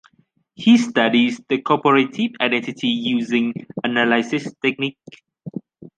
[0.55, 3.53] He studies the corporative identity using
[3.83, 5.03] analysis techniques.